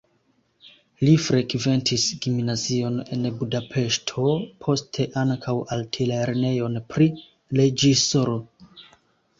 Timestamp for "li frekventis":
1.07-2.05